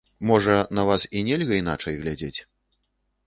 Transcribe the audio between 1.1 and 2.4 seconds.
і нельга іначай глядзець.